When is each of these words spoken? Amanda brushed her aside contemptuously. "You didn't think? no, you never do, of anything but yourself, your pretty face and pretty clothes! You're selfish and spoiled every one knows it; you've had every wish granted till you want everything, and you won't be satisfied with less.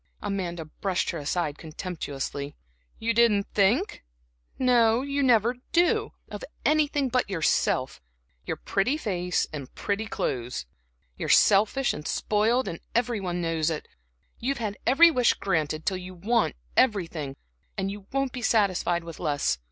Amanda 0.19 0.65
brushed 0.65 1.11
her 1.11 1.19
aside 1.19 1.59
contemptuously. 1.59 2.55
"You 2.97 3.13
didn't 3.13 3.45
think? 3.53 4.03
no, 4.57 5.03
you 5.03 5.21
never 5.21 5.57
do, 5.73 6.13
of 6.27 6.43
anything 6.65 7.07
but 7.07 7.29
yourself, 7.29 8.01
your 8.43 8.57
pretty 8.57 8.97
face 8.97 9.45
and 9.53 9.71
pretty 9.75 10.07
clothes! 10.07 10.65
You're 11.17 11.29
selfish 11.29 11.93
and 11.93 12.07
spoiled 12.07 12.67
every 12.95 13.19
one 13.19 13.41
knows 13.41 13.69
it; 13.69 13.87
you've 14.39 14.57
had 14.57 14.75
every 14.87 15.11
wish 15.11 15.35
granted 15.35 15.85
till 15.85 15.97
you 15.97 16.15
want 16.15 16.55
everything, 16.75 17.35
and 17.77 17.91
you 17.91 18.07
won't 18.11 18.31
be 18.31 18.41
satisfied 18.41 19.03
with 19.03 19.19
less. 19.19 19.59